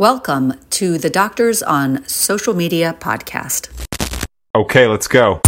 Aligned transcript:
Welcome 0.00 0.54
to 0.70 0.96
the 0.96 1.10
Doctors 1.10 1.62
on 1.62 2.08
Social 2.08 2.54
Media 2.54 2.96
podcast. 2.98 3.68
Okay, 4.54 4.86
let's 4.86 5.06
go. 5.06 5.42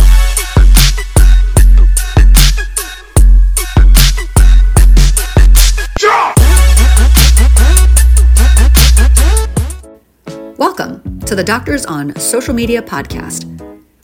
Welcome 10.58 11.21
to 11.21 11.34
the 11.34 11.42
Doctors 11.42 11.87
on 11.87 12.14
Social 12.16 12.53
Media 12.53 12.82
podcast. 12.82 13.48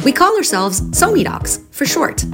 We 0.02 0.12
call 0.12 0.34
ourselves 0.34 0.80
SoMeDocs 0.80 1.74
for 1.74 1.84
short. 1.84 2.24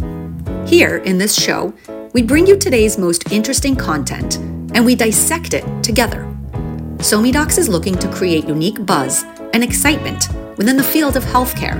Here 0.68 0.98
in 0.98 1.18
this 1.18 1.34
show, 1.34 1.74
we 2.12 2.22
bring 2.22 2.46
you 2.46 2.56
today's 2.56 2.96
most 2.96 3.32
interesting 3.32 3.74
content 3.74 4.36
and 4.72 4.84
we 4.84 4.94
dissect 4.94 5.52
it 5.52 5.64
together. 5.82 6.33
SoMeDocs 7.04 7.58
is 7.58 7.68
looking 7.68 7.94
to 7.96 8.08
create 8.08 8.48
unique 8.48 8.86
buzz 8.86 9.24
and 9.52 9.62
excitement 9.62 10.30
within 10.56 10.78
the 10.78 10.82
field 10.82 11.18
of 11.18 11.24
healthcare 11.24 11.76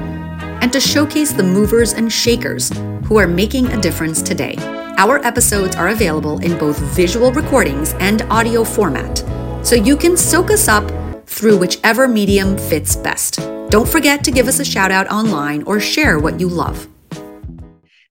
and 0.61 0.71
to 0.71 0.79
showcase 0.79 1.33
the 1.33 1.43
movers 1.43 1.95
and 1.95 2.13
shakers 2.13 2.71
who 3.07 3.17
are 3.17 3.27
making 3.27 3.69
a 3.69 3.81
difference 3.81 4.21
today. 4.21 4.55
Our 4.99 5.25
episodes 5.25 5.77
are 5.77 5.89
available 5.89 6.41
in 6.41 6.59
both 6.59 6.79
visual 6.95 7.33
recordings 7.33 7.95
and 8.01 8.21
audio 8.31 8.65
format, 8.65 9.25
so 9.67 9.75
you 9.75 9.97
can 9.97 10.15
soak 10.19 10.51
us 10.51 10.69
up 10.69 10.93
through 11.27 11.57
whichever 11.57 12.07
medium 12.07 12.59
fits 12.59 12.95
best. 12.95 13.37
Don't 13.71 13.89
forget 13.89 14.25
to 14.25 14.31
give 14.31 14.47
us 14.47 14.61
a 14.61 14.65
shout 14.65 14.91
out 14.91 15.11
online 15.11 15.63
or 15.63 15.81
share 15.81 16.19
what 16.19 16.39
you 16.39 16.49
love. 16.49 16.87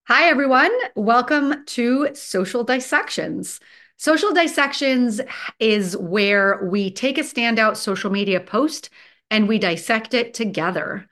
Hi, 0.07 0.27
everyone. 0.29 0.71
Welcome 0.95 1.63
to 1.67 2.09
Social 2.15 2.63
Dissections. 2.63 3.59
Social 3.97 4.33
dissections 4.33 5.21
is 5.59 5.95
where 5.97 6.65
we 6.65 6.91
take 6.91 7.17
a 7.17 7.21
standout 7.21 7.77
social 7.77 8.09
media 8.09 8.39
post 8.39 8.89
and 9.29 9.47
we 9.47 9.59
dissect 9.59 10.13
it 10.13 10.33
together. 10.33 11.07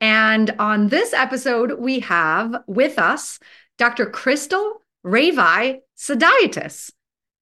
And 0.00 0.50
on 0.58 0.88
this 0.88 1.12
episode, 1.12 1.78
we 1.78 2.00
have 2.00 2.56
with 2.66 2.98
us 2.98 3.38
Dr. 3.78 4.06
Krystal 4.06 4.74
Revai 5.06 5.80
Sodaitis. 5.96 6.90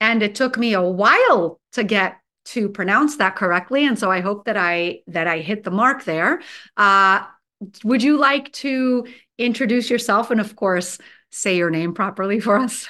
And 0.01 0.23
it 0.23 0.35
took 0.35 0.59
me 0.59 0.75
a 0.75 0.83
while 0.83 1.61
to 1.73 1.85
get 1.85 2.19
to 2.47 2.69
pronounce 2.69 3.17
that 3.17 3.37
correctly. 3.37 3.87
And 3.87 3.99
so 3.99 4.11
I 4.11 4.21
hope 4.21 4.45
that 4.45 4.57
I 4.57 5.01
that 5.07 5.27
I 5.27 5.39
hit 5.39 5.65
the 5.65 5.71
mark 5.71 6.05
there. 6.05 6.43
Uh, 6.77 7.23
would 7.85 8.03
you 8.03 8.17
like 8.17 8.53
to 8.53 9.07
introduce 9.39 9.91
yourself 9.91 10.31
and 10.31 10.41
of 10.41 10.57
course 10.57 10.99
say 11.31 11.57
your 11.57 11.71
name 11.71 11.95
properly 11.95 12.41
for 12.41 12.59
us? 12.59 12.89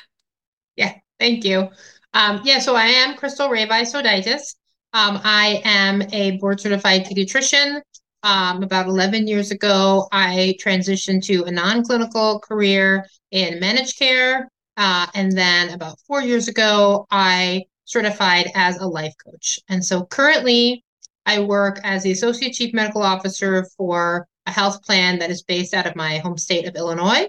Yeah, 0.76 0.94
thank 1.18 1.44
you. 1.44 1.68
Um, 2.12 2.40
yeah, 2.44 2.58
so 2.58 2.74
I 2.74 2.86
am 2.86 3.16
Krystal 3.16 3.48
Revai 3.48 3.82
Sodaitis. 3.82 4.56
Um, 4.92 5.20
I 5.22 5.62
am 5.64 6.02
a 6.12 6.38
board 6.38 6.60
certified 6.60 7.04
pediatrician. 7.04 7.80
Um, 8.22 8.62
about 8.62 8.86
11 8.86 9.28
years 9.28 9.50
ago, 9.50 10.08
I 10.12 10.56
transitioned 10.62 11.24
to 11.26 11.44
a 11.44 11.50
non 11.50 11.84
clinical 11.84 12.40
career 12.40 13.06
in 13.30 13.60
managed 13.60 13.98
care. 13.98 14.48
Uh, 14.76 15.06
and 15.14 15.36
then 15.36 15.70
about 15.70 15.98
four 16.06 16.20
years 16.20 16.48
ago, 16.48 17.06
I 17.10 17.64
certified 17.84 18.50
as 18.54 18.76
a 18.78 18.86
life 18.86 19.14
coach. 19.24 19.60
And 19.68 19.84
so 19.84 20.04
currently, 20.04 20.84
I 21.26 21.40
work 21.40 21.80
as 21.84 22.02
the 22.02 22.12
Associate 22.12 22.52
Chief 22.52 22.74
Medical 22.74 23.02
Officer 23.02 23.66
for 23.76 24.26
a 24.46 24.50
health 24.50 24.82
plan 24.82 25.18
that 25.20 25.30
is 25.30 25.42
based 25.42 25.74
out 25.74 25.86
of 25.86 25.96
my 25.96 26.18
home 26.18 26.38
state 26.38 26.66
of 26.66 26.74
Illinois. 26.74 27.26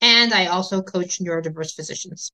And 0.00 0.34
I 0.34 0.46
also 0.46 0.82
coach 0.82 1.18
neurodiverse 1.18 1.74
physicians. 1.74 2.32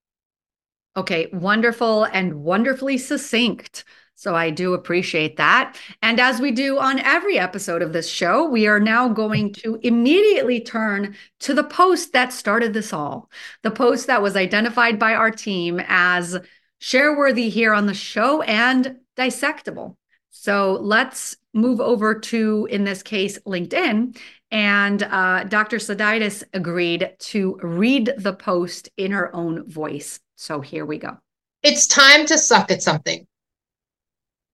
Okay, 0.97 1.29
wonderful 1.33 2.05
and 2.05 2.43
wonderfully 2.43 2.98
succinct. 2.98 3.85
So 4.15 4.35
I 4.35 4.51
do 4.51 4.75
appreciate 4.75 5.37
that. 5.39 5.77
And 6.03 6.21
as 6.21 6.39
we 6.39 6.53
do 6.53 6.79
on 6.79 7.01
every 7.01 7.39
episode 7.39 7.83
of 7.83 7.93
this 7.93 8.09
show, 8.09 8.47
we 8.47 8.67
are 8.67 8.79
now 8.79 9.09
going 9.09 9.53
to 9.55 9.81
immediately 9.83 10.61
turn 10.61 11.17
to 11.41 11.55
the 11.55 11.65
post 11.65 12.12
that 12.12 12.33
started 12.33 12.75
this 12.75 12.93
all. 12.93 13.31
The 13.62 13.71
post 13.71 14.06
that 14.06 14.22
was 14.22 14.37
identified 14.37 14.99
by 14.99 15.15
our 15.15 15.31
team 15.31 15.81
as 15.89 16.39
share 16.78 17.16
worthy 17.16 17.49
here 17.49 17.72
on 17.72 17.87
the 17.87 17.95
show 17.95 18.43
and 18.43 18.99
dissectable. 19.16 19.97
So 20.31 20.78
let's 20.81 21.37
move 21.55 21.81
over 21.81 22.19
to, 22.19 22.69
in 22.71 22.84
this 22.84 23.03
case, 23.03 23.39
LinkedIn. 23.41 24.16
And 24.50 25.03
uh, 25.03 25.45
Dr. 25.45 25.78
Sodaitis 25.78 26.45
agreed 26.53 27.15
to 27.19 27.59
read 27.62 28.12
the 28.19 28.34
post 28.34 28.91
in 28.97 29.12
her 29.12 29.34
own 29.34 29.69
voice. 29.69 30.21
So 30.42 30.60
here 30.60 30.84
we 30.84 30.98
go. 30.98 31.19
It's 31.62 31.86
time 31.86 32.26
to 32.26 32.36
suck 32.36 32.72
at 32.72 32.82
something. 32.82 33.25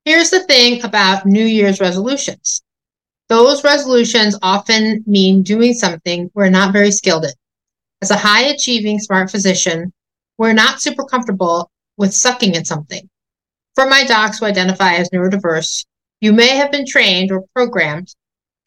Here's 0.05 0.29
the 0.29 0.45
thing 0.45 0.85
about 0.85 1.25
New 1.25 1.47
Year's 1.47 1.81
resolutions 1.81 2.63
those 3.31 3.65
resolutions 3.65 4.39
often 4.43 5.03
mean 5.07 5.43
doing 5.43 5.73
something 5.73 6.31
we're 6.35 6.51
not 6.51 6.75
very 6.75 6.91
skilled 6.91 7.25
at. 7.25 7.35
As 8.03 8.11
a 8.11 8.19
high 8.19 8.49
achieving 8.49 8.99
smart 8.99 9.31
physician, 9.31 9.91
we're 10.37 10.53
not 10.53 10.83
super 10.83 11.05
comfortable 11.05 11.71
with 11.97 12.13
sucking 12.13 12.55
at 12.55 12.67
something. 12.67 13.09
For 13.75 13.87
my 13.87 14.05
docs 14.05 14.41
who 14.41 14.45
identify 14.45 14.97
as 14.97 15.09
neurodiverse, 15.09 15.87
you 16.21 16.35
may 16.35 16.55
have 16.55 16.71
been 16.71 16.85
trained 16.87 17.33
or 17.33 17.47
programmed 17.55 18.15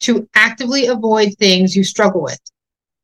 to 0.00 0.28
actively 0.34 0.86
avoid 0.86 1.36
things 1.38 1.76
you 1.76 1.84
struggle 1.84 2.22
with. 2.22 2.40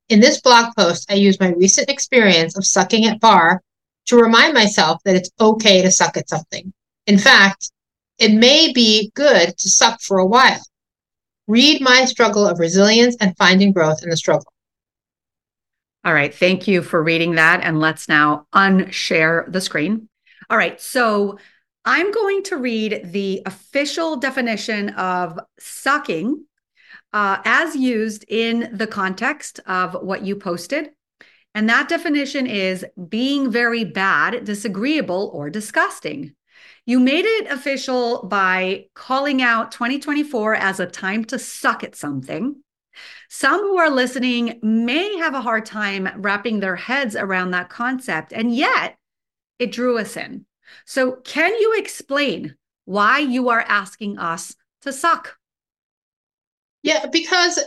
In 0.09 0.19
this 0.19 0.41
blog 0.41 0.75
post, 0.77 1.09
I 1.09 1.15
use 1.15 1.39
my 1.39 1.51
recent 1.51 1.89
experience 1.89 2.57
of 2.57 2.67
sucking 2.67 3.05
at 3.05 3.21
bar 3.21 3.63
to 4.09 4.17
remind 4.17 4.55
myself 4.55 5.01
that 5.05 5.17
it's 5.17 5.31
okay 5.41 5.83
to 5.83 5.91
suck 5.91 6.17
at 6.17 6.29
something. 6.29 6.73
In 7.07 7.19
fact, 7.19 7.71
it 8.19 8.33
may 8.33 8.73
be 8.73 9.13
good 9.15 9.57
to 9.57 9.69
suck 9.69 10.01
for 10.01 10.19
a 10.19 10.27
while. 10.27 10.61
Read 11.47 11.81
my 11.81 12.05
struggle 12.05 12.47
of 12.47 12.59
resilience 12.59 13.17
and 13.21 13.37
finding 13.37 13.73
growth 13.73 14.03
in 14.03 14.11
the 14.11 14.17
struggle. 14.17 14.53
All 16.05 16.13
right. 16.13 16.35
Thank 16.35 16.69
you 16.69 16.83
for 16.83 17.03
reading 17.03 17.35
that. 17.37 17.63
And 17.63 17.81
let's 17.81 18.09
now 18.09 18.47
unshare 18.55 19.51
the 19.51 19.61
screen. 19.61 20.09
All 20.51 20.57
right. 20.57 20.81
So 20.81 21.39
I'm 21.85 22.13
going 22.13 22.43
to 22.45 22.57
read 22.57 23.13
the 23.13 23.43
official 23.47 24.17
definition 24.17 24.91
of 24.91 25.39
sucking 25.59 26.45
uh, 27.13 27.39
as 27.45 27.75
used 27.75 28.25
in 28.29 28.71
the 28.73 28.87
context 28.87 29.61
of 29.67 29.95
what 29.95 30.25
you 30.25 30.37
posted. 30.37 30.91
And 31.59 31.69
that 31.69 31.89
definition 31.89 32.47
is 32.47 32.87
being 33.09 33.51
very 33.51 33.83
bad, 33.83 34.45
disagreeable, 34.45 35.33
or 35.35 35.51
disgusting. 35.51 36.37
You 36.87 37.01
made 37.01 37.25
it 37.25 37.49
official 37.49 38.23
by 38.29 38.87
calling 38.95 39.43
out 39.43 39.73
2024 39.73 40.55
as 40.55 40.79
a 40.79 40.87
time 40.87 41.25
to 41.25 41.37
suck 41.37 41.83
at 41.83 41.97
something. 41.97 42.63
Some 43.29 43.59
who 43.59 43.77
are 43.77 43.91
listening 43.91 44.61
may 44.63 45.17
have 45.17 45.35
a 45.35 45.41
hard 45.41 45.67
time 45.67 46.09
wrapping 46.19 46.61
their 46.61 46.77
heads 46.77 47.17
around 47.17 47.51
that 47.51 47.71
concept, 47.71 48.33
and 48.33 48.55
yet 48.55 48.97
it 49.59 49.73
drew 49.73 49.99
us 49.99 50.17
in. 50.17 50.47
So, 50.87 51.17
can 51.25 51.53
you 51.57 51.75
explain 51.77 52.55
why 52.85 53.19
you 53.19 53.49
are 53.49 53.65
asking 53.67 54.17
us 54.19 54.55
to 54.83 54.93
suck? 54.93 55.37
Yeah, 56.85 57.07
because 57.11 57.59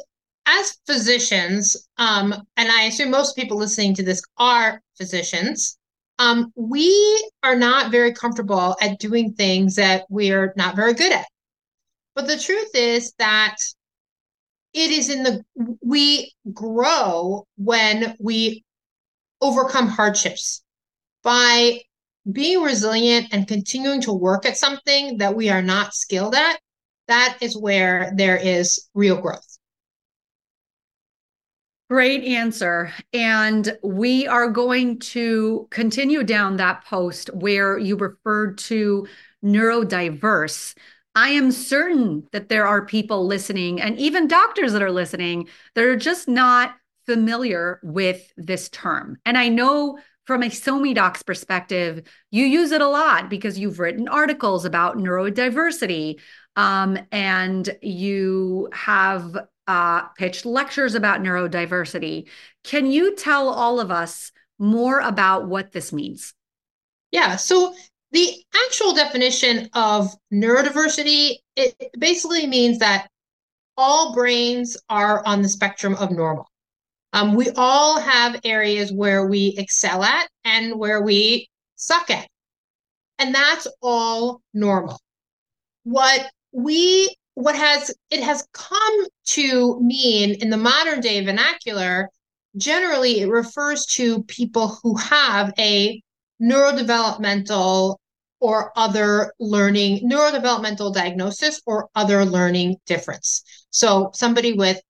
as 0.59 0.78
physicians, 0.85 1.88
um, 1.97 2.34
and 2.57 2.69
I 2.69 2.84
assume 2.84 3.12
most 3.12 3.35
people 3.35 3.57
listening 3.57 3.95
to 3.95 4.03
this 4.03 4.22
are 4.38 4.81
physicians, 4.97 5.78
um, 6.19 6.51
we 6.56 7.29
are 7.41 7.56
not 7.56 7.91
very 7.91 8.13
comfortable 8.13 8.75
at 8.81 9.00
doing 9.00 9.34
things 9.34 9.75
that 9.75 10.06
we're 10.09 10.53
not 10.56 10.75
very 10.75 10.94
good 10.94 11.12
at. 11.12 11.25
But 12.16 12.28
the 12.28 12.38
truth 12.38 12.69
is 12.75 13.13
that 13.17 13.56
it 14.73 14.91
is 14.91 15.09
in 15.09 15.23
the, 15.23 15.44
we 15.81 16.34
grow 16.53 17.45
when 17.57 18.16
we 18.19 18.63
overcome 19.41 19.88
hardships 19.88 20.63
by 21.23 21.81
being 22.31 22.62
resilient 22.62 23.28
and 23.31 23.47
continuing 23.47 24.01
to 24.01 24.13
work 24.13 24.45
at 24.45 24.57
something 24.57 25.18
that 25.18 25.35
we 25.35 25.50
are 25.50 25.62
not 25.62 25.94
skilled 25.94 26.35
at. 26.35 26.59
That 27.07 27.38
is 27.42 27.57
where 27.57 28.13
there 28.15 28.38
is 28.38 28.88
real 28.94 29.19
growth. 29.19 29.50
Great 31.92 32.24
answer. 32.24 32.94
And 33.12 33.78
we 33.84 34.26
are 34.26 34.50
going 34.50 35.00
to 35.00 35.68
continue 35.72 36.24
down 36.24 36.56
that 36.56 36.86
post 36.86 37.30
where 37.34 37.78
you 37.78 37.98
referred 37.98 38.60
to 38.60 39.06
neurodiverse. 39.44 40.74
I 41.16 41.32
am 41.32 41.52
certain 41.52 42.26
that 42.32 42.48
there 42.48 42.66
are 42.66 42.86
people 42.86 43.28
listening 43.28 43.82
and 43.82 44.00
even 44.00 44.30
doctors 44.30 44.72
that 44.72 44.82
are 44.82 44.90
listening 44.90 45.50
that 45.76 45.84
are 45.84 45.98
just 45.98 46.30
not 46.30 46.76
familiar 47.06 47.82
with 47.84 48.32
this 48.38 48.70
term. 48.70 49.18
And 49.26 49.38
I 49.38 49.50
know 49.50 50.00
from 50.26 50.44
a 50.44 50.48
SoMeDocs 50.48 51.26
perspective, 51.26 52.08
you 52.32 52.46
use 52.46 52.72
it 52.72 52.80
a 52.80 52.88
lot 52.88 53.30
because 53.30 53.60
you've 53.60 53.80
written 53.80 54.08
articles 54.08 54.64
about 54.64 54.96
neurodiversity 54.96 56.22
um, 56.56 56.98
and 57.12 57.70
you 57.82 58.70
have 58.72 59.36
uh, 59.71 60.01
pitched 60.18 60.45
lectures 60.45 60.95
about 60.95 61.21
neurodiversity. 61.21 62.27
Can 62.65 62.91
you 62.91 63.15
tell 63.15 63.47
all 63.47 63.79
of 63.79 63.89
us 63.89 64.33
more 64.59 65.00
about 65.00 65.47
what 65.47 65.71
this 65.71 65.94
means? 65.94 66.33
Yeah. 67.12 67.38
So 67.38 67.73
the 68.12 68.35
actual 68.65 68.94
definition 68.94 69.69
of 69.73 70.09
neurodiversity 70.33 71.35
it 71.56 71.73
basically 71.97 72.47
means 72.47 72.79
that 72.79 73.07
all 73.77 74.13
brains 74.13 74.75
are 74.89 75.25
on 75.25 75.41
the 75.41 75.47
spectrum 75.47 75.95
of 75.95 76.12
normal. 76.12 76.50
Um, 77.13 77.33
we 77.35 77.50
all 77.56 77.97
have 77.97 78.41
areas 78.44 78.91
where 78.91 79.25
we 79.25 79.56
excel 79.57 80.03
at 80.03 80.27
and 80.44 80.77
where 80.77 81.01
we 81.01 81.50
suck 81.77 82.09
at. 82.09 82.27
And 83.19 83.33
that's 83.33 83.68
all 83.81 84.41
normal. 84.53 85.00
What 85.83 86.29
we 86.51 87.15
what 87.36 87.56
has 87.56 87.94
it 88.10 88.22
has 88.22 88.48
come 88.54 89.06
to 89.25 89.80
mean 89.81 90.36
in 90.42 90.50
the 90.50 90.57
modern 90.57 91.00
day 91.00 91.24
vernacular 91.24 92.10
generally 92.57 93.22
it 93.22 93.30
refers 93.30 93.86
to 93.86 94.24
people 94.24 94.80
who 94.83 94.95
have 94.98 95.54
a 95.57 96.01
neurodevelopmental 96.42 97.98
or 98.39 98.72
other 98.75 99.31
learning 99.39 100.10
neurodevelopmental 100.10 100.94
diagnosis 100.94 101.62
or 101.66 101.89
other 101.95 102.25
learning 102.25 102.75
difference. 102.88 103.44
So 103.69 104.10
somebody 104.13 104.54
with 104.54 104.81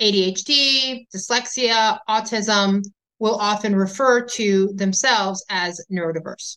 adhd 0.00 1.06
dyslexia 1.14 1.98
autism 2.08 2.82
will 3.18 3.34
often 3.34 3.76
refer 3.76 4.22
to 4.22 4.72
themselves 4.74 5.44
as 5.50 5.84
neurodiverse. 5.92 6.56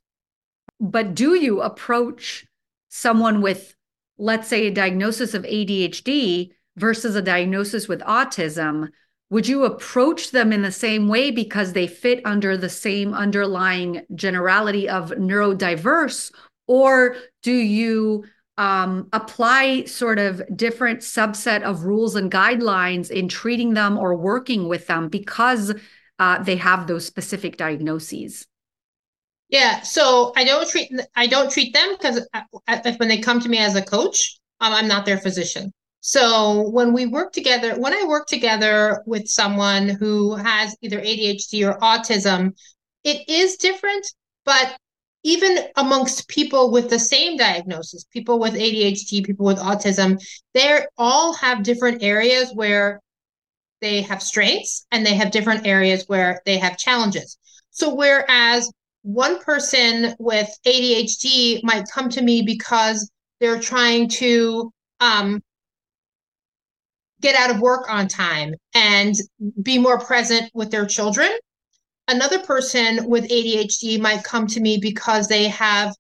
But 0.80 1.16
do 1.16 1.34
you 1.34 1.62
approach 1.62 2.46
someone 2.90 3.42
with 3.42 3.76
let's 4.18 4.48
say, 4.48 4.68
a 4.68 4.72
diagnosis 4.72 5.34
of 5.34 5.44
ADHD 5.44 6.52
versus 6.78 7.16
a 7.16 7.22
diagnosis 7.22 7.88
with 7.88 8.02
autism, 8.02 8.90
would 9.30 9.48
you 9.48 9.66
approach 9.66 10.32
them 10.32 10.54
in 10.54 10.62
the 10.62 10.72
same 10.72 11.08
way 11.08 11.32
because 11.32 11.74
they 11.74 11.88
fit 11.88 12.22
under 12.24 12.56
the 12.56 12.70
same 12.70 13.14
underlying 13.14 14.06
generality 14.14 14.88
of 14.88 15.10
neurodiverse? 15.12 16.32
Or 16.68 17.16
do 17.42 17.52
you 17.52 18.26
um, 18.58 19.10
apply 19.12 19.86
sort 19.86 20.20
of 20.20 20.42
different 20.56 21.00
subset 21.00 21.64
of 21.64 21.84
rules 21.84 22.16
and 22.16 22.32
guidelines 22.32 23.10
in 23.10 23.28
treating 23.28 23.74
them 23.74 23.98
or 23.98 24.16
working 24.16 24.68
with 24.68 24.86
them 24.86 25.10
because 25.10 25.74
uh, 26.20 26.44
they 26.44 26.58
have 26.58 26.86
those 26.86 27.06
specific 27.06 27.58
diagnoses? 27.58 28.46
Yeah, 29.54 29.82
so 29.82 30.34
I 30.36 30.46
don't 30.46 30.68
treat 30.68 30.92
I 31.16 31.28
don't 31.28 31.52
treat 31.52 31.76
them 31.76 31.96
because 31.96 32.28
when 32.98 33.08
they 33.08 33.20
come 33.20 33.40
to 33.40 33.48
me 33.48 33.60
as 33.60 33.76
a 33.76 33.84
coach, 33.84 34.40
um, 34.60 34.74
I'm 34.74 34.88
not 34.88 35.06
their 35.06 35.20
physician. 35.20 35.72
So 36.02 36.70
when 36.70 36.92
we 36.92 37.06
work 37.06 37.34
together, 37.34 37.80
when 37.80 37.94
I 37.94 38.04
work 38.08 38.26
together 38.26 39.04
with 39.06 39.28
someone 39.28 39.90
who 39.90 40.34
has 40.34 40.76
either 40.82 41.00
ADHD 41.00 41.70
or 41.70 41.78
autism, 41.82 42.54
it 43.04 43.30
is 43.30 43.58
different. 43.58 44.04
But 44.44 44.76
even 45.22 45.60
amongst 45.78 46.28
people 46.30 46.72
with 46.72 46.90
the 46.90 46.98
same 46.98 47.38
diagnosis, 47.38 48.06
people 48.06 48.40
with 48.40 48.56
ADHD, 48.56 49.24
people 49.24 49.46
with 49.46 49.60
autism, 49.60 50.20
they 50.56 50.84
all 50.98 51.32
have 51.36 51.62
different 51.62 52.02
areas 52.02 52.52
where 52.56 53.00
they 53.82 54.02
have 54.02 54.24
strengths 54.24 54.88
and 54.90 55.06
they 55.06 55.14
have 55.14 55.30
different 55.30 55.68
areas 55.68 56.06
where 56.08 56.42
they 56.48 56.58
have 56.58 56.76
challenges. 56.76 57.38
So 57.70 57.94
whereas 57.94 58.72
one 59.04 59.40
person 59.40 60.16
with 60.18 60.50
ADHD 60.66 61.62
might 61.64 61.86
come 61.94 62.10
to 62.10 62.22
me 62.22 62.42
because 62.42 63.10
they're 63.40 63.60
trying 63.60 64.08
to 64.08 64.72
um, 65.00 65.42
get 67.22 67.36
out 67.36 67.52
of 67.52 67.60
work 67.60 67.90
on 67.90 68.08
time 68.08 68.54
and 68.74 69.16
be 69.62 69.78
more 69.78 70.00
present 70.00 70.50
with 70.54 70.72
their 70.72 70.86
children. 70.86 71.30
Another 72.08 72.40
person 72.40 73.10
with 73.10 73.30
ADHD 73.30 74.00
might 74.00 74.24
come 74.24 74.48
to 74.48 74.60
me 74.60 74.78
because 74.82 75.28
they 75.28 75.50
have 75.50 75.94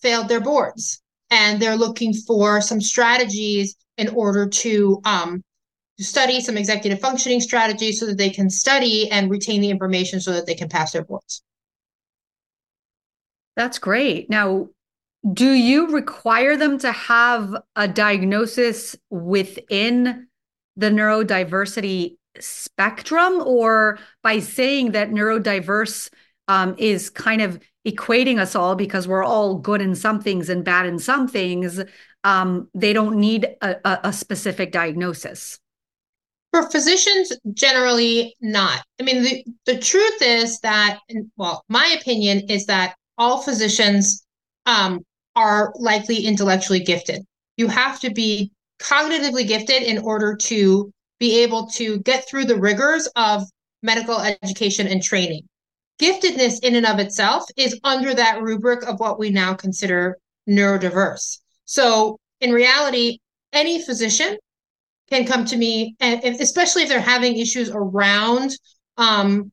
failed 0.00 0.28
their 0.28 0.40
boards 0.40 1.00
and 1.30 1.60
they're 1.60 1.76
looking 1.76 2.12
for 2.12 2.60
some 2.60 2.80
strategies 2.80 3.76
in 3.96 4.08
order 4.08 4.48
to 4.48 5.00
um, 5.04 5.42
study 6.00 6.40
some 6.40 6.56
executive 6.56 7.00
functioning 7.00 7.40
strategies 7.40 8.00
so 8.00 8.06
that 8.06 8.18
they 8.18 8.30
can 8.30 8.50
study 8.50 9.08
and 9.10 9.30
retain 9.30 9.60
the 9.60 9.70
information 9.70 10.20
so 10.20 10.32
that 10.32 10.46
they 10.46 10.54
can 10.54 10.68
pass 10.68 10.92
their 10.92 11.04
boards. 11.04 11.42
That's 13.60 13.78
great. 13.78 14.30
Now, 14.30 14.68
do 15.34 15.50
you 15.52 15.88
require 15.88 16.56
them 16.56 16.78
to 16.78 16.90
have 16.90 17.54
a 17.76 17.86
diagnosis 17.86 18.96
within 19.10 20.28
the 20.78 20.88
neurodiversity 20.88 22.16
spectrum, 22.38 23.42
or 23.44 23.98
by 24.22 24.38
saying 24.38 24.92
that 24.92 25.10
neurodiverse 25.10 26.08
um, 26.48 26.74
is 26.78 27.10
kind 27.10 27.42
of 27.42 27.60
equating 27.86 28.38
us 28.38 28.54
all 28.54 28.76
because 28.76 29.06
we're 29.06 29.22
all 29.22 29.56
good 29.56 29.82
in 29.82 29.94
some 29.94 30.22
things 30.22 30.48
and 30.48 30.64
bad 30.64 30.86
in 30.86 30.98
some 30.98 31.28
things, 31.28 31.82
um, 32.24 32.70
they 32.72 32.94
don't 32.94 33.16
need 33.16 33.46
a, 33.60 33.76
a 34.08 34.12
specific 34.14 34.72
diagnosis? 34.72 35.58
For 36.54 36.70
physicians, 36.70 37.30
generally 37.52 38.34
not. 38.40 38.82
I 38.98 39.02
mean, 39.02 39.22
the, 39.22 39.44
the 39.66 39.78
truth 39.78 40.22
is 40.22 40.60
that, 40.60 41.00
well, 41.36 41.62
my 41.68 41.94
opinion 42.00 42.48
is 42.48 42.64
that 42.64 42.94
all 43.20 43.42
physicians 43.42 44.24
um, 44.66 45.00
are 45.36 45.72
likely 45.76 46.24
intellectually 46.24 46.80
gifted. 46.80 47.22
You 47.58 47.68
have 47.68 48.00
to 48.00 48.10
be 48.10 48.50
cognitively 48.80 49.46
gifted 49.46 49.82
in 49.82 49.98
order 49.98 50.34
to 50.34 50.90
be 51.20 51.40
able 51.42 51.66
to 51.66 51.98
get 52.00 52.26
through 52.26 52.46
the 52.46 52.56
rigors 52.56 53.06
of 53.14 53.44
medical 53.82 54.18
education 54.42 54.86
and 54.86 55.02
training. 55.02 55.42
Giftedness 56.00 56.64
in 56.64 56.74
and 56.76 56.86
of 56.86 56.98
itself 56.98 57.44
is 57.56 57.78
under 57.84 58.14
that 58.14 58.42
rubric 58.42 58.84
of 58.84 58.98
what 58.98 59.18
we 59.18 59.28
now 59.28 59.52
consider 59.52 60.16
neurodiverse. 60.48 61.38
So, 61.66 62.18
in 62.40 62.52
reality, 62.52 63.18
any 63.52 63.84
physician 63.84 64.38
can 65.10 65.26
come 65.26 65.44
to 65.44 65.58
me, 65.58 65.94
and 66.00 66.24
especially 66.24 66.84
if 66.84 66.88
they're 66.88 67.00
having 67.00 67.36
issues 67.36 67.70
around 67.70 68.52
um, 68.96 69.52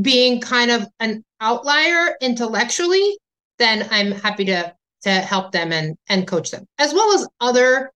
being 0.00 0.40
kind 0.40 0.70
of 0.70 0.86
an 1.00 1.24
outlier 1.40 2.16
intellectually, 2.20 3.18
then 3.58 3.86
I'm 3.90 4.12
happy 4.12 4.44
to 4.46 4.74
to 5.02 5.10
help 5.10 5.52
them 5.52 5.72
and 5.72 5.96
and 6.08 6.26
coach 6.26 6.50
them, 6.50 6.66
as 6.78 6.92
well 6.92 7.14
as 7.14 7.26
other 7.40 7.92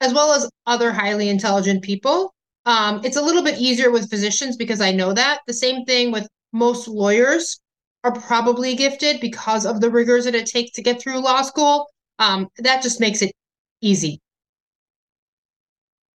as 0.00 0.14
well 0.14 0.32
as 0.32 0.48
other 0.66 0.92
highly 0.92 1.28
intelligent 1.28 1.82
people. 1.82 2.32
Um, 2.66 3.00
it's 3.04 3.16
a 3.16 3.22
little 3.22 3.42
bit 3.42 3.58
easier 3.58 3.90
with 3.90 4.10
physicians 4.10 4.56
because 4.56 4.80
I 4.80 4.92
know 4.92 5.12
that. 5.12 5.40
The 5.46 5.52
same 5.52 5.84
thing 5.84 6.10
with 6.10 6.26
most 6.52 6.88
lawyers 6.88 7.58
are 8.04 8.12
probably 8.12 8.74
gifted 8.74 9.20
because 9.20 9.66
of 9.66 9.80
the 9.80 9.90
rigors 9.90 10.24
that 10.24 10.34
it 10.34 10.46
takes 10.46 10.72
to 10.72 10.82
get 10.82 11.00
through 11.00 11.22
law 11.22 11.42
school. 11.42 11.86
Um, 12.18 12.48
that 12.58 12.82
just 12.82 13.00
makes 13.00 13.22
it 13.22 13.32
easy. 13.80 14.20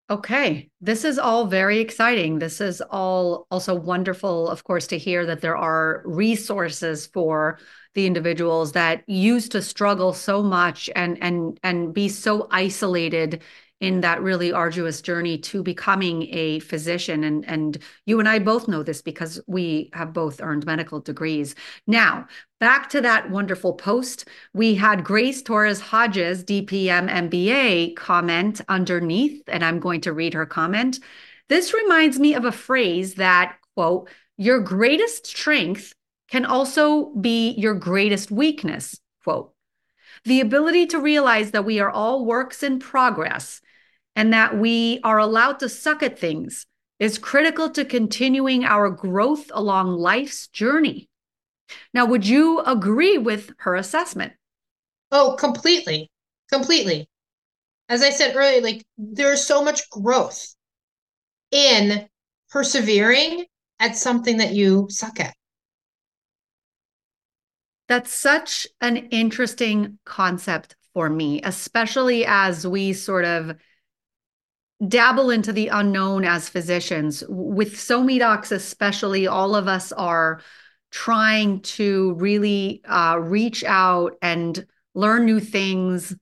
Okay, 0.08 0.70
this 0.80 1.04
is 1.04 1.18
all 1.18 1.46
very 1.46 1.80
exciting. 1.80 2.38
This 2.38 2.60
is 2.60 2.80
all 2.80 3.48
also 3.50 3.74
wonderful, 3.74 4.48
of 4.48 4.62
course, 4.62 4.86
to 4.88 4.98
hear 4.98 5.26
that 5.26 5.40
there 5.40 5.56
are 5.56 6.02
resources 6.04 7.08
for 7.08 7.58
the 7.94 8.06
individuals 8.06 8.70
that 8.72 9.02
used 9.08 9.50
to 9.52 9.62
struggle 9.62 10.12
so 10.12 10.44
much 10.44 10.88
and 10.94 11.18
and 11.20 11.58
and 11.64 11.92
be 11.92 12.08
so 12.08 12.46
isolated 12.52 13.42
in 13.80 14.00
that 14.00 14.22
really 14.22 14.52
arduous 14.52 15.02
journey 15.02 15.36
to 15.36 15.62
becoming 15.62 16.28
a 16.34 16.60
physician 16.60 17.24
and 17.24 17.44
and 17.46 17.78
you 18.06 18.18
and 18.18 18.28
I 18.28 18.38
both 18.38 18.68
know 18.68 18.82
this 18.82 19.02
because 19.02 19.40
we 19.46 19.90
have 19.92 20.12
both 20.12 20.40
earned 20.40 20.64
medical 20.64 21.00
degrees. 21.00 21.54
Now, 21.86 22.26
back 22.58 22.88
to 22.90 23.00
that 23.02 23.30
wonderful 23.30 23.74
post, 23.74 24.28
we 24.54 24.74
had 24.74 25.04
Grace 25.04 25.42
Torres 25.42 25.80
Hodges, 25.80 26.44
DPM 26.44 27.10
MBA, 27.10 27.96
comment 27.96 28.60
underneath 28.68 29.42
and 29.48 29.64
I'm 29.64 29.78
going 29.78 30.00
to 30.02 30.12
read 30.12 30.34
her 30.34 30.46
comment. 30.46 31.00
This 31.48 31.74
reminds 31.74 32.18
me 32.18 32.34
of 32.34 32.44
a 32.44 32.52
phrase 32.52 33.14
that 33.16 33.56
quote, 33.74 34.08
your 34.38 34.60
greatest 34.60 35.26
strength 35.26 35.94
can 36.28 36.44
also 36.44 37.06
be 37.14 37.50
your 37.52 37.74
greatest 37.74 38.30
weakness, 38.30 39.00
quote. 39.22 39.52
The 40.26 40.40
ability 40.40 40.86
to 40.86 40.98
realize 40.98 41.52
that 41.52 41.64
we 41.64 41.78
are 41.78 41.90
all 41.90 42.24
works 42.24 42.64
in 42.64 42.80
progress 42.80 43.60
and 44.16 44.32
that 44.32 44.58
we 44.58 44.98
are 45.04 45.18
allowed 45.18 45.60
to 45.60 45.68
suck 45.68 46.02
at 46.02 46.18
things 46.18 46.66
is 46.98 47.16
critical 47.16 47.70
to 47.70 47.84
continuing 47.84 48.64
our 48.64 48.90
growth 48.90 49.52
along 49.54 49.92
life's 49.92 50.48
journey. 50.48 51.08
Now, 51.94 52.06
would 52.06 52.26
you 52.26 52.60
agree 52.60 53.18
with 53.18 53.52
her 53.58 53.76
assessment? 53.76 54.32
Oh, 55.12 55.36
completely. 55.38 56.10
Completely. 56.50 57.08
As 57.88 58.02
I 58.02 58.10
said 58.10 58.34
earlier, 58.34 58.60
like 58.60 58.84
there's 58.98 59.46
so 59.46 59.62
much 59.62 59.88
growth 59.90 60.54
in 61.52 62.08
persevering 62.50 63.46
at 63.78 63.96
something 63.96 64.38
that 64.38 64.54
you 64.54 64.88
suck 64.90 65.20
at. 65.20 65.36
That's 67.88 68.12
such 68.12 68.66
an 68.80 68.96
interesting 68.96 69.98
concept 70.04 70.76
for 70.92 71.08
me, 71.08 71.40
especially 71.42 72.24
as 72.26 72.66
we 72.66 72.92
sort 72.92 73.24
of 73.24 73.56
dabble 74.86 75.30
into 75.30 75.52
the 75.52 75.68
unknown 75.68 76.24
as 76.24 76.48
physicians. 76.48 77.22
With 77.28 77.74
SoMe 77.74 78.18
Docs, 78.18 78.52
especially, 78.52 79.26
all 79.26 79.54
of 79.54 79.68
us 79.68 79.92
are 79.92 80.40
trying 80.90 81.60
to 81.60 82.14
really 82.14 82.82
uh, 82.86 83.18
reach 83.20 83.64
out 83.64 84.16
and 84.22 84.66
learn 84.94 85.24
new 85.24 85.40
things 85.40 86.14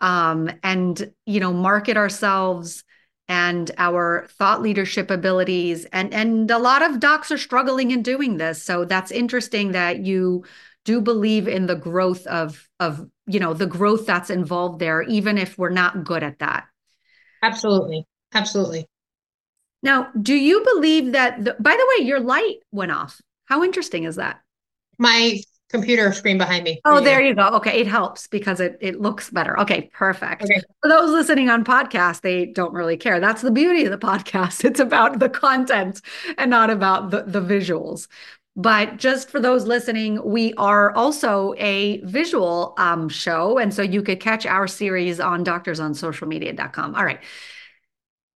um, 0.00 0.50
and 0.62 1.12
you 1.26 1.40
know 1.40 1.52
market 1.52 1.96
ourselves 1.96 2.84
and 3.28 3.70
our 3.78 4.26
thought 4.38 4.62
leadership 4.62 5.10
abilities 5.10 5.84
and 5.86 6.14
and 6.14 6.50
a 6.50 6.58
lot 6.58 6.82
of 6.82 7.00
docs 7.00 7.30
are 7.30 7.38
struggling 7.38 7.90
in 7.90 8.02
doing 8.02 8.36
this 8.38 8.62
so 8.62 8.84
that's 8.84 9.10
interesting 9.10 9.72
that 9.72 9.98
you 9.98 10.44
do 10.84 11.00
believe 11.00 11.48
in 11.48 11.66
the 11.66 11.76
growth 11.76 12.26
of 12.26 12.68
of 12.80 13.06
you 13.26 13.40
know 13.40 13.54
the 13.54 13.66
growth 13.66 14.06
that's 14.06 14.30
involved 14.30 14.78
there 14.78 15.02
even 15.02 15.38
if 15.38 15.58
we're 15.58 15.70
not 15.70 16.04
good 16.04 16.22
at 16.22 16.38
that 16.38 16.66
absolutely 17.42 18.06
absolutely 18.34 18.86
now 19.82 20.08
do 20.20 20.34
you 20.34 20.64
believe 20.64 21.12
that 21.12 21.44
the, 21.44 21.56
by 21.60 21.72
the 21.72 21.96
way 21.96 22.06
your 22.06 22.20
light 22.20 22.56
went 22.72 22.92
off 22.92 23.20
how 23.46 23.62
interesting 23.62 24.04
is 24.04 24.16
that 24.16 24.40
my 24.98 25.40
computer 25.68 26.12
screen 26.12 26.38
behind 26.38 26.64
me. 26.64 26.80
Oh, 26.84 27.00
there 27.00 27.20
you 27.20 27.34
go. 27.34 27.48
Okay, 27.48 27.80
it 27.80 27.86
helps 27.86 28.26
because 28.26 28.60
it 28.60 28.78
it 28.80 29.00
looks 29.00 29.30
better. 29.30 29.58
Okay, 29.60 29.90
perfect. 29.92 30.42
Okay. 30.42 30.60
For 30.82 30.88
those 30.88 31.10
listening 31.10 31.50
on 31.50 31.64
podcast, 31.64 32.22
they 32.22 32.46
don't 32.46 32.72
really 32.72 32.96
care. 32.96 33.20
That's 33.20 33.42
the 33.42 33.50
beauty 33.50 33.84
of 33.84 33.90
the 33.90 33.98
podcast. 34.06 34.64
It's 34.64 34.80
about 34.80 35.18
the 35.18 35.28
content 35.28 36.00
and 36.36 36.50
not 36.50 36.70
about 36.70 37.10
the 37.10 37.22
the 37.22 37.40
visuals. 37.40 38.08
But 38.58 38.96
just 38.96 39.30
for 39.30 39.38
those 39.38 39.66
listening, 39.66 40.20
we 40.24 40.52
are 40.54 40.92
also 40.96 41.54
a 41.58 42.00
visual 42.00 42.74
um, 42.76 43.08
show. 43.08 43.56
And 43.56 43.72
so 43.72 43.82
you 43.82 44.02
could 44.02 44.18
catch 44.18 44.46
our 44.46 44.66
series 44.66 45.20
on 45.20 45.44
doctorsonsocialmedia.com. 45.44 46.96
All 46.96 47.04
right. 47.04 47.20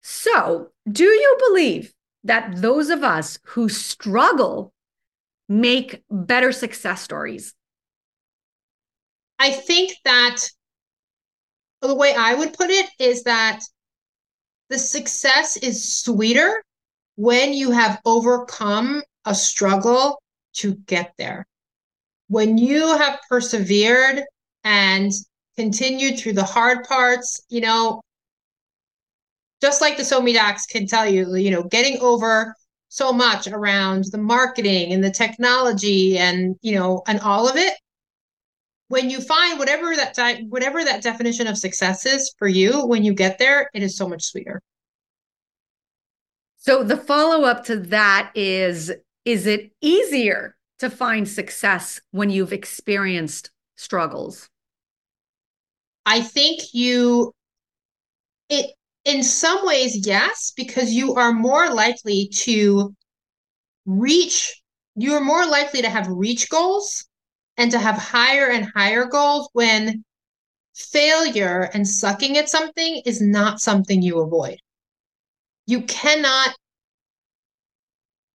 So, 0.02 0.70
do 0.90 1.04
you 1.04 1.36
believe 1.48 1.92
that 2.22 2.54
those 2.62 2.88
of 2.88 3.02
us 3.02 3.40
who 3.46 3.68
struggle 3.68 4.72
make 5.48 6.04
better 6.08 6.52
success 6.52 7.02
stories? 7.02 7.54
I 9.40 9.50
think 9.50 9.96
that 10.04 10.36
the 11.80 11.96
way 11.96 12.14
I 12.16 12.34
would 12.34 12.54
put 12.54 12.70
it 12.70 12.88
is 13.00 13.24
that 13.24 13.58
the 14.68 14.78
success 14.78 15.56
is 15.56 15.98
sweeter 15.98 16.62
when 17.16 17.52
you 17.52 17.72
have 17.72 18.00
overcome 18.04 19.02
a 19.24 19.34
struggle 19.34 20.20
to 20.54 20.74
get 20.86 21.12
there. 21.18 21.46
When 22.28 22.58
you 22.58 22.96
have 22.96 23.20
persevered 23.28 24.22
and 24.64 25.12
continued 25.56 26.18
through 26.18 26.34
the 26.34 26.44
hard 26.44 26.84
parts, 26.84 27.44
you 27.48 27.60
know, 27.60 28.00
just 29.60 29.80
like 29.80 29.96
the 29.96 30.02
SoMe 30.02 30.34
docs 30.34 30.66
can 30.66 30.86
tell 30.86 31.08
you, 31.08 31.36
you 31.36 31.50
know, 31.50 31.62
getting 31.62 31.98
over 32.00 32.54
so 32.92 33.10
much 33.10 33.46
around 33.46 34.04
the 34.12 34.18
marketing 34.18 34.92
and 34.92 35.02
the 35.02 35.10
technology 35.10 36.18
and 36.18 36.56
you 36.60 36.74
know 36.74 37.02
and 37.06 37.20
all 37.20 37.48
of 37.48 37.56
it 37.56 37.72
when 38.88 39.08
you 39.08 39.18
find 39.18 39.58
whatever 39.58 39.96
that 39.96 40.12
di- 40.14 40.44
whatever 40.50 40.84
that 40.84 41.02
definition 41.02 41.46
of 41.46 41.56
success 41.56 42.04
is 42.04 42.34
for 42.38 42.46
you 42.46 42.84
when 42.84 43.02
you 43.02 43.14
get 43.14 43.38
there 43.38 43.70
it 43.72 43.82
is 43.82 43.96
so 43.96 44.06
much 44.06 44.22
sweeter 44.24 44.60
so 46.58 46.84
the 46.84 46.98
follow 46.98 47.46
up 47.46 47.64
to 47.64 47.78
that 47.78 48.30
is 48.34 48.92
is 49.24 49.46
it 49.46 49.72
easier 49.80 50.56
to 50.78 50.90
find 50.90 51.28
success 51.28 52.00
when 52.10 52.30
you've 52.30 52.52
experienced 52.52 53.50
struggles 53.76 54.48
i 56.06 56.20
think 56.20 56.60
you 56.72 57.32
it 58.48 58.72
in 59.04 59.22
some 59.22 59.66
ways, 59.66 60.06
yes, 60.06 60.52
because 60.56 60.92
you 60.92 61.14
are 61.14 61.32
more 61.32 61.70
likely 61.70 62.28
to 62.28 62.94
reach, 63.84 64.62
you 64.94 65.14
are 65.14 65.20
more 65.20 65.46
likely 65.46 65.82
to 65.82 65.90
have 65.90 66.06
reach 66.08 66.48
goals 66.48 67.06
and 67.56 67.70
to 67.72 67.78
have 67.78 67.96
higher 67.96 68.50
and 68.50 68.70
higher 68.76 69.04
goals 69.06 69.48
when 69.52 70.04
failure 70.74 71.68
and 71.74 71.86
sucking 71.86 72.38
at 72.38 72.48
something 72.48 73.02
is 73.04 73.20
not 73.20 73.60
something 73.60 74.02
you 74.02 74.20
avoid. 74.20 74.58
You 75.66 75.82
cannot 75.82 76.54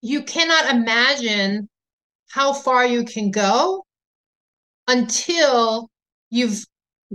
you 0.08 0.24
cannot 0.24 0.74
imagine 0.74 1.68
how 2.30 2.54
far 2.54 2.86
you 2.86 3.04
can 3.04 3.30
go 3.30 3.86
until 4.88 5.90
you've 6.30 6.66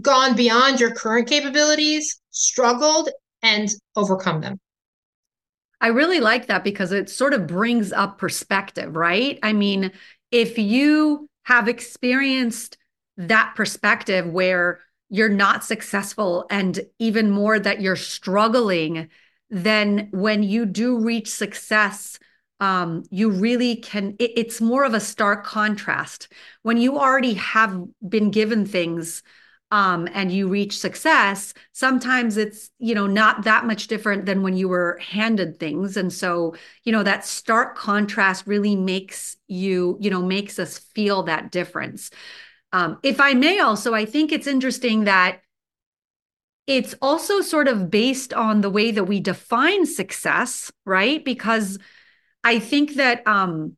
gone 0.00 0.36
beyond 0.36 0.78
your 0.78 0.94
current 0.94 1.28
capabilities, 1.28 2.20
struggled, 2.30 3.08
and 3.42 3.68
overcome 3.96 4.40
them. 4.40 4.58
I 5.80 5.88
really 5.88 6.20
like 6.20 6.46
that 6.46 6.64
because 6.64 6.92
it 6.92 7.10
sort 7.10 7.34
of 7.34 7.46
brings 7.46 7.92
up 7.92 8.18
perspective, 8.18 8.94
right? 8.94 9.38
I 9.42 9.52
mean, 9.52 9.92
if 10.30 10.58
you 10.58 11.28
have 11.44 11.68
experienced 11.68 12.76
that 13.16 13.54
perspective 13.56 14.26
where 14.26 14.80
you're 15.08 15.28
not 15.28 15.64
successful 15.64 16.46
and 16.50 16.80
even 16.98 17.30
more 17.30 17.58
that 17.58 17.80
you're 17.80 17.96
struggling, 17.96 19.08
then 19.50 20.08
when 20.12 20.42
you 20.42 20.64
do 20.64 20.98
reach 20.98 21.28
success, 21.28 22.18
um, 22.62 23.02
you 23.10 23.28
really 23.28 23.74
can, 23.74 24.14
it, 24.20 24.30
it's 24.36 24.60
more 24.60 24.84
of 24.84 24.94
a 24.94 25.00
stark 25.00 25.44
contrast. 25.44 26.28
When 26.62 26.76
you 26.76 26.96
already 26.96 27.34
have 27.34 27.76
been 28.08 28.30
given 28.30 28.66
things 28.66 29.24
um, 29.72 30.08
and 30.14 30.30
you 30.30 30.46
reach 30.48 30.78
success, 30.78 31.54
sometimes 31.72 32.36
it's, 32.36 32.70
you 32.78 32.94
know, 32.94 33.08
not 33.08 33.42
that 33.42 33.64
much 33.64 33.88
different 33.88 34.26
than 34.26 34.44
when 34.44 34.56
you 34.56 34.68
were 34.68 35.00
handed 35.02 35.58
things. 35.58 35.96
And 35.96 36.12
so, 36.12 36.54
you 36.84 36.92
know, 36.92 37.02
that 37.02 37.26
stark 37.26 37.76
contrast 37.76 38.46
really 38.46 38.76
makes 38.76 39.36
you, 39.48 39.98
you 40.00 40.08
know, 40.08 40.22
makes 40.22 40.60
us 40.60 40.78
feel 40.78 41.24
that 41.24 41.50
difference. 41.50 42.10
Um, 42.72 42.98
if 43.02 43.20
I 43.20 43.34
may 43.34 43.58
also, 43.58 43.92
I 43.92 44.04
think 44.04 44.30
it's 44.30 44.46
interesting 44.46 45.04
that 45.04 45.40
it's 46.68 46.94
also 47.02 47.40
sort 47.40 47.66
of 47.66 47.90
based 47.90 48.32
on 48.32 48.60
the 48.60 48.70
way 48.70 48.92
that 48.92 49.04
we 49.04 49.18
define 49.18 49.84
success, 49.84 50.70
right? 50.86 51.24
Because 51.24 51.80
I 52.44 52.58
think 52.58 52.94
that 52.94 53.26
um, 53.26 53.76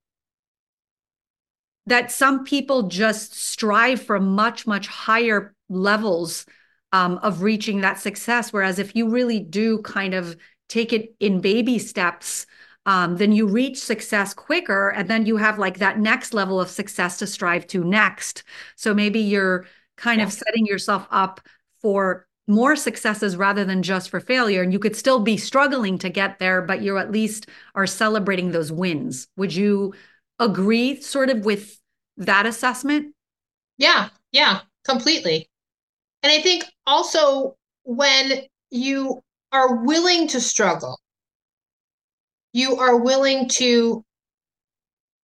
that 1.87 2.11
some 2.11 2.44
people 2.44 2.85
just 2.85 3.35
strive 3.35 4.02
for 4.02 4.18
much 4.18 4.66
much 4.66 4.87
higher 4.87 5.54
levels 5.68 6.47
um, 6.92 7.18
of 7.18 7.42
reaching 7.42 7.80
that 7.80 7.99
success. 7.99 8.52
Whereas 8.52 8.78
if 8.78 8.94
you 8.94 9.09
really 9.09 9.40
do 9.40 9.83
kind 9.83 10.14
of 10.14 10.37
take 10.68 10.92
it 10.92 11.14
in 11.21 11.40
baby 11.40 11.78
steps, 11.78 12.47
um, 12.87 13.16
then 13.16 13.33
you 13.33 13.47
reach 13.47 13.78
success 13.78 14.33
quicker. 14.33 14.90
And 14.90 15.09
then 15.09 15.26
you 15.26 15.37
have 15.37 15.59
like 15.59 15.78
that 15.78 15.99
next 15.99 16.35
level 16.35 16.61
of 16.61 16.71
success 16.71 17.18
to 17.18 17.26
strive 17.26 17.66
to 17.68 17.83
next. 17.83 18.44
So 18.76 18.94
maybe 18.94 19.21
you're 19.21 19.66
kind 19.97 20.21
of 20.21 20.33
setting 20.33 20.66
yourself 20.66 21.06
up 21.11 21.40
for 21.80 22.26
more 22.46 22.76
successes 22.76 23.36
rather 23.36 23.64
than 23.64 23.82
just 23.82 24.10
for 24.10 24.20
failure. 24.20 24.62
And 24.62 24.72
you 24.72 24.78
could 24.78 24.96
still 24.96 25.20
be 25.20 25.36
struggling 25.36 25.98
to 25.98 26.10
get 26.10 26.38
there, 26.38 26.60
but 26.62 26.82
you 26.82 26.98
at 26.98 27.10
least 27.10 27.48
are 27.74 27.86
celebrating 27.86 28.50
those 28.50 28.70
wins. 28.70 29.28
Would 29.36 29.54
you 29.54 29.94
agree 30.38 31.00
sort 31.00 31.30
of 31.30 31.44
with 31.44 31.80
that 32.16 32.46
assessment? 32.46 33.14
Yeah, 33.78 34.10
yeah, 34.32 34.60
completely. 34.84 35.48
And 36.22 36.32
I 36.32 36.40
think 36.40 36.64
also 36.86 37.56
when 37.84 38.42
you 38.70 39.22
are 39.52 39.76
willing 39.84 40.28
to 40.28 40.40
struggle, 40.40 40.98
you 42.52 42.76
are 42.76 42.96
willing 42.96 43.48
to 43.48 44.04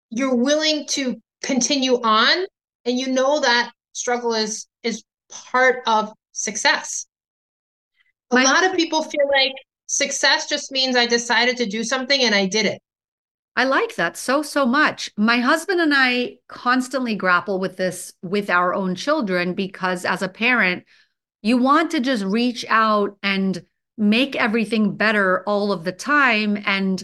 you're 0.09 0.35
willing 0.35 0.87
to 0.87 1.21
continue 1.43 2.01
on 2.01 2.45
and 2.85 2.97
you 2.97 3.07
know 3.07 3.39
that 3.39 3.71
struggle 3.93 4.33
is 4.33 4.67
is 4.83 5.03
part 5.29 5.83
of 5.85 6.11
success. 6.31 7.05
A 8.31 8.35
My- 8.35 8.43
lot 8.43 8.65
of 8.65 8.75
people 8.75 9.03
feel 9.03 9.27
like 9.31 9.53
success 9.87 10.47
just 10.47 10.71
means 10.71 10.95
I 10.95 11.05
decided 11.05 11.57
to 11.57 11.65
do 11.65 11.83
something 11.83 12.21
and 12.21 12.35
I 12.35 12.45
did 12.45 12.65
it. 12.65 12.81
I 13.55 13.65
like 13.65 13.95
that 13.95 14.15
so, 14.15 14.41
so 14.41 14.65
much. 14.65 15.11
My 15.17 15.39
husband 15.39 15.81
and 15.81 15.93
I 15.93 16.37
constantly 16.47 17.15
grapple 17.15 17.59
with 17.59 17.75
this 17.75 18.13
with 18.21 18.49
our 18.49 18.73
own 18.73 18.95
children 18.95 19.53
because 19.53 20.05
as 20.05 20.21
a 20.21 20.29
parent, 20.29 20.85
you 21.41 21.57
want 21.57 21.91
to 21.91 21.99
just 21.99 22.23
reach 22.23 22.65
out 22.69 23.17
and 23.23 23.61
make 23.97 24.35
everything 24.35 24.95
better 24.95 25.43
all 25.45 25.73
of 25.73 25.83
the 25.83 25.91
time. 25.91 26.61
And, 26.65 27.03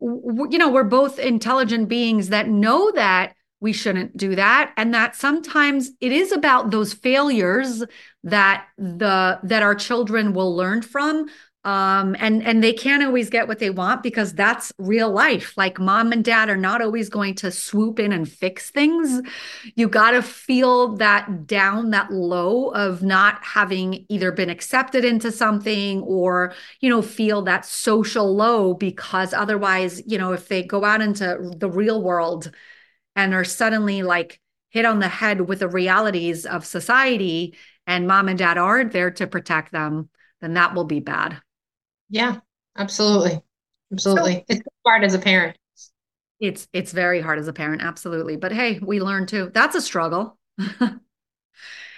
you 0.00 0.58
know, 0.58 0.70
we're 0.70 0.84
both 0.84 1.18
intelligent 1.18 1.88
beings 1.88 2.28
that 2.28 2.48
know 2.48 2.90
that 2.92 3.34
we 3.60 3.72
shouldn't 3.72 4.16
do 4.16 4.34
that. 4.36 4.72
And 4.76 4.94
that 4.94 5.14
sometimes 5.14 5.90
it 6.00 6.12
is 6.12 6.32
about 6.32 6.70
those 6.70 6.94
failures 6.94 7.84
that 8.24 8.66
the 8.78 9.38
that 9.42 9.62
our 9.62 9.74
children 9.74 10.32
will 10.32 10.54
learn 10.54 10.82
from 10.82 11.26
um 11.62 12.16
and 12.18 12.42
and 12.42 12.64
they 12.64 12.72
can't 12.72 13.02
always 13.02 13.28
get 13.28 13.46
what 13.46 13.58
they 13.58 13.68
want 13.68 14.02
because 14.02 14.32
that's 14.32 14.72
real 14.78 15.10
life. 15.10 15.58
Like 15.58 15.78
mom 15.78 16.10
and 16.10 16.24
dad 16.24 16.48
are 16.48 16.56
not 16.56 16.80
always 16.80 17.10
going 17.10 17.34
to 17.36 17.50
swoop 17.50 17.98
in 17.98 18.12
and 18.12 18.26
fix 18.26 18.70
things. 18.70 19.20
You 19.74 19.86
got 19.86 20.12
to 20.12 20.22
feel 20.22 20.96
that 20.96 21.46
down 21.46 21.90
that 21.90 22.10
low 22.10 22.70
of 22.70 23.02
not 23.02 23.44
having 23.44 24.06
either 24.08 24.32
been 24.32 24.48
accepted 24.48 25.04
into 25.04 25.30
something 25.30 26.00
or 26.00 26.54
you 26.80 26.88
know 26.88 27.02
feel 27.02 27.42
that 27.42 27.66
social 27.66 28.34
low 28.34 28.72
because 28.72 29.34
otherwise 29.34 30.02
you 30.06 30.16
know 30.16 30.32
if 30.32 30.48
they 30.48 30.62
go 30.62 30.82
out 30.82 31.02
into 31.02 31.52
the 31.58 31.70
real 31.70 32.02
world 32.02 32.50
and 33.24 33.34
are 33.34 33.44
suddenly 33.44 34.02
like 34.02 34.40
hit 34.70 34.84
on 34.84 34.98
the 34.98 35.08
head 35.08 35.42
with 35.42 35.58
the 35.60 35.68
realities 35.68 36.46
of 36.46 36.64
society 36.64 37.54
and 37.86 38.06
mom 38.06 38.28
and 38.28 38.38
dad 38.38 38.56
aren't 38.56 38.92
there 38.92 39.10
to 39.10 39.26
protect 39.26 39.72
them, 39.72 40.08
then 40.40 40.54
that 40.54 40.74
will 40.74 40.84
be 40.84 41.00
bad. 41.00 41.40
Yeah, 42.08 42.38
absolutely. 42.76 43.40
Absolutely. 43.92 44.34
So, 44.34 44.44
it's 44.48 44.62
hard 44.86 45.04
as 45.04 45.14
a 45.14 45.18
parent. 45.18 45.56
It's 46.38 46.66
it's 46.72 46.92
very 46.92 47.20
hard 47.20 47.38
as 47.38 47.48
a 47.48 47.52
parent, 47.52 47.82
absolutely. 47.82 48.36
But 48.36 48.52
hey, 48.52 48.78
we 48.80 49.00
learn 49.00 49.26
too. 49.26 49.50
That's 49.52 49.76
a 49.76 49.82
struggle. 49.82 50.38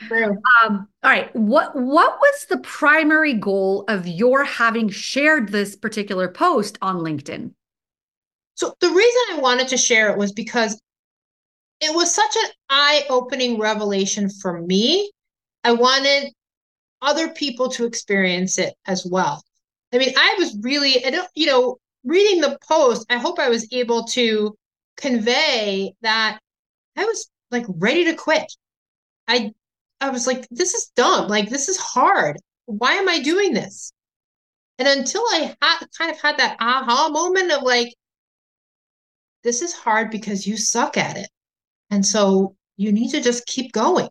True. 0.09 0.37
Um, 0.65 0.89
all 1.05 1.11
right. 1.11 1.35
What 1.37 1.77
what 1.77 2.19
was 2.19 2.47
the 2.49 2.59
primary 2.59 3.35
goal 3.35 3.85
of 3.87 4.09
your 4.09 4.43
having 4.43 4.89
shared 4.89 5.51
this 5.51 5.77
particular 5.77 6.29
post 6.29 6.79
on 6.83 6.97
LinkedIn? 6.97 7.53
So 8.55 8.75
the 8.81 8.89
reason 8.89 9.23
I 9.33 9.39
wanted 9.41 9.69
to 9.69 9.77
share 9.77 10.11
it 10.11 10.19
was 10.19 10.33
because 10.33 10.81
it 11.83 11.95
was 11.95 12.15
such 12.15 12.37
an 12.45 12.51
eye-opening 12.71 13.59
revelation 13.59 14.31
for 14.31 14.61
me. 14.61 15.11
I 15.65 15.73
wanted 15.73 16.33
other 17.01 17.29
people 17.31 17.69
to 17.71 17.85
experience 17.85 18.59
it 18.59 18.75
as 18.87 19.05
well. 19.05 19.43
I 19.93 19.99
mean, 19.99 20.15
I 20.17 20.37
was 20.39 20.57
really, 20.61 21.05
I 21.05 21.11
don't, 21.11 21.29
you 21.35 21.47
know, 21.47 21.79
reading 22.05 22.41
the 22.41 22.59
post, 22.67 23.07
I 23.11 23.19
hope 23.19 23.39
I 23.39 23.49
was 23.49 23.67
able 23.73 24.05
to 24.05 24.55
convey 24.97 25.93
that 26.03 26.39
I 26.97 27.05
was 27.05 27.29
like 27.51 27.67
ready 27.69 28.05
to 28.05 28.15
quit. 28.15 28.51
I 29.29 29.53
I 30.01 30.11
was 30.11 30.27
like, 30.27 30.49
this 30.51 30.75
is 30.75 30.91
dumb. 30.97 31.29
Like, 31.29 31.49
this 31.49 31.69
is 31.69 31.77
hard. 31.77 32.37
Why 32.67 32.95
am 32.95 33.09
I 33.09 33.21
doing 33.21 33.55
this? 33.55 33.93
And 34.79 34.89
until 34.89 35.23
I 35.31 35.55
had 35.63 35.87
kind 35.97 36.11
of 36.11 36.21
had 36.21 36.39
that 36.39 36.57
aha 36.61 37.09
moment 37.09 37.53
of 37.53 37.63
like, 37.63 37.95
this 39.45 39.63
is 39.63 39.73
hard 39.73 40.11
because 40.11 40.47
you 40.47 40.57
suck 40.57 40.97
at 40.97 41.17
it. 41.17 41.29
And 41.93 42.07
so 42.07 42.57
you 42.79 42.91
need 42.91 43.11
to 43.11 43.21
just 43.21 43.47
keep 43.47 43.71
going. 43.73 44.09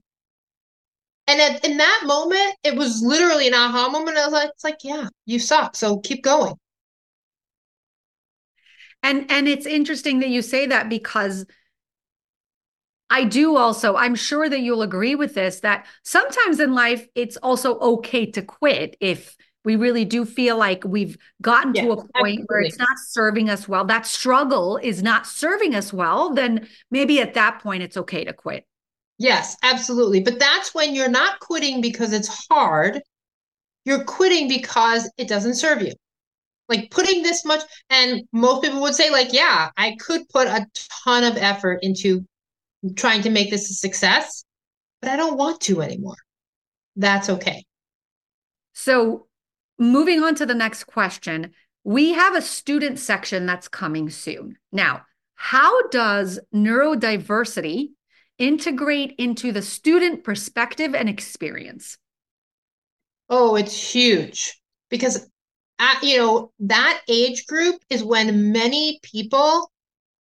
And 1.26 1.42
at, 1.42 1.66
in 1.66 1.78
that 1.78 2.04
moment, 2.06 2.56
it 2.64 2.76
was 2.76 3.02
literally 3.02 3.48
an 3.48 3.56
aha 3.56 3.90
moment. 3.90 4.18
I 4.18 4.26
was 4.26 4.34
like, 4.34 4.50
it's 4.50 4.64
like, 4.64 4.78
yeah, 4.84 5.10
you 5.26 5.40
suck. 5.40 5.76
So 5.76 5.98
keep 5.98 6.24
going. 6.24 6.54
And 9.02 9.32
and 9.32 9.48
it's 9.48 9.66
interesting 9.66 10.20
that 10.20 10.30
you 10.30 10.44
say 10.44 10.68
that 10.68 10.90
because 10.90 11.48
I 13.10 13.24
do 13.24 13.58
also, 13.58 13.96
I'm 13.96 14.14
sure 14.14 14.48
that 14.48 14.62
you'll 14.62 14.84
agree 14.84 15.16
with 15.16 15.34
this, 15.34 15.62
that 15.62 15.88
sometimes 16.04 16.60
in 16.60 16.76
life, 16.76 17.08
it's 17.16 17.36
also 17.38 17.80
okay 17.80 18.28
to 18.28 18.44
quit 18.44 18.96
if 19.02 19.36
we 19.64 19.76
really 19.76 20.06
do 20.06 20.26
feel 20.26 20.58
like 20.58 20.84
we've 20.86 21.18
gotten 21.42 21.74
to 21.74 21.92
a 21.92 21.96
point 21.96 22.08
absolutely. 22.16 22.44
where 22.48 22.62
it's 22.62 22.80
not 22.80 22.98
serving 23.08 23.50
us 23.50 23.68
well. 23.68 23.86
That 23.86 24.08
struggle 24.08 24.78
is 24.78 25.04
not 25.04 25.28
serving 25.28 25.76
us 25.76 25.94
well, 25.94 26.34
then 26.34 26.68
maybe 26.90 27.22
at 27.22 27.36
that 27.36 27.60
point, 27.62 27.84
it's 27.84 27.98
okay 27.98 28.24
to 28.24 28.34
quit. 28.34 28.66
Yes, 29.18 29.56
absolutely. 29.62 30.22
But 30.22 30.40
that's 30.40 30.74
when 30.74 30.96
you're 30.96 31.10
not 31.10 31.40
quitting 31.40 31.80
because 31.80 32.12
it's 32.12 32.48
hard. 32.50 33.02
You're 33.86 34.04
quitting 34.04 34.48
because 34.48 35.10
it 35.18 35.28
doesn't 35.28 35.56
serve 35.56 35.84
you. 35.84 35.94
Like 36.68 36.90
putting 36.90 37.22
this 37.22 37.46
much, 37.46 37.62
and 37.90 38.24
most 38.32 38.64
people 38.64 38.82
would 38.82 38.96
say, 38.96 39.12
like, 39.12 39.34
yeah, 39.34 39.70
I 39.78 39.96
could 40.00 40.28
put 40.30 40.48
a 40.48 40.66
ton 41.06 41.24
of 41.24 41.38
effort 41.38 41.80
into 41.84 42.26
trying 42.96 43.22
to 43.24 43.30
make 43.30 43.52
this 43.52 43.70
a 43.70 43.74
success, 43.74 44.44
but 45.02 45.12
I 45.12 45.18
don't 45.18 45.38
want 45.38 45.62
to 45.62 45.82
anymore. 45.82 46.16
That's 46.96 47.30
okay. 47.30 47.66
So, 48.74 49.28
moving 49.82 50.24
on 50.24 50.36
to 50.36 50.46
the 50.46 50.54
next 50.54 50.86
question, 50.86 51.52
we 51.84 52.14
have 52.14 52.36
a 52.36 52.42
student 52.42 53.00
section 53.00 53.46
that's 53.46 53.68
coming 53.68 54.10
soon. 54.10 54.58
Now, 54.72 55.02
how 55.36 55.88
does 55.88 56.40
neurodiversity 56.54 57.90
integrate 58.38 59.16
into 59.18 59.52
the 59.52 59.62
student 59.62 60.24
perspective 60.24 60.94
and 60.94 61.10
experience? 61.10 61.98
Oh, 63.28 63.56
it's 63.56 63.94
huge 63.94 64.62
because 64.90 65.28
at, 65.80 66.04
you 66.04 66.18
know 66.18 66.52
that 66.60 67.02
age 67.08 67.48
group 67.48 67.82
is 67.90 68.04
when 68.04 68.52
many 68.52 69.00
people 69.02 69.72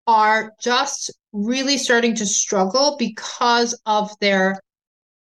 are 0.06 0.52
just 0.60 1.10
really 1.32 1.78
starting 1.78 2.14
to 2.14 2.26
struggle 2.26 2.96
because 2.98 3.78
of 3.86 4.10
their 4.20 4.60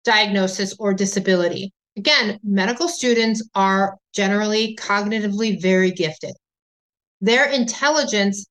diagnosis 0.03 0.75
or 0.77 0.93
disability. 0.93 1.73
Again, 1.95 2.39
medical 2.43 2.87
students 2.87 3.47
are 3.55 3.97
generally 4.13 4.75
cognitively 4.75 5.61
very 5.61 5.91
gifted. 5.91 6.33
Their 7.21 7.49
intelligence 7.49 8.45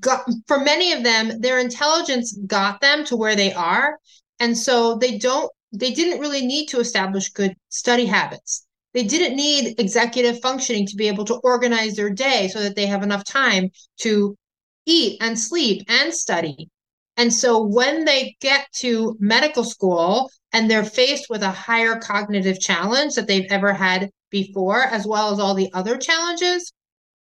got, 0.00 0.28
for 0.46 0.58
many 0.58 0.92
of 0.92 1.02
them, 1.02 1.40
their 1.40 1.58
intelligence 1.58 2.36
got 2.46 2.80
them 2.80 3.04
to 3.06 3.16
where 3.16 3.36
they 3.36 3.52
are. 3.52 3.98
And 4.40 4.56
so 4.56 4.96
they 4.96 5.18
don't, 5.18 5.50
they 5.72 5.92
didn't 5.92 6.20
really 6.20 6.44
need 6.44 6.66
to 6.66 6.80
establish 6.80 7.30
good 7.30 7.54
study 7.68 8.06
habits. 8.06 8.66
They 8.92 9.04
didn't 9.04 9.36
need 9.36 9.80
executive 9.80 10.40
functioning 10.40 10.86
to 10.86 10.96
be 10.96 11.08
able 11.08 11.24
to 11.24 11.36
organize 11.36 11.96
their 11.96 12.10
day 12.10 12.48
so 12.48 12.60
that 12.60 12.76
they 12.76 12.86
have 12.86 13.02
enough 13.02 13.24
time 13.24 13.70
to 14.00 14.36
eat 14.84 15.18
and 15.22 15.38
sleep 15.38 15.84
and 15.88 16.12
study. 16.12 16.68
And 17.16 17.32
so 17.32 17.62
when 17.62 18.04
they 18.04 18.36
get 18.40 18.66
to 18.76 19.16
medical 19.20 19.64
school 19.64 20.30
and 20.52 20.70
they're 20.70 20.84
faced 20.84 21.26
with 21.30 21.42
a 21.42 21.50
higher 21.50 21.96
cognitive 21.96 22.60
challenge 22.60 23.14
that 23.14 23.26
they've 23.26 23.50
ever 23.50 23.72
had 23.72 24.10
before, 24.32 24.80
as 24.80 25.06
well 25.06 25.32
as 25.32 25.38
all 25.38 25.54
the 25.54 25.72
other 25.72 25.96
challenges, 25.96 26.72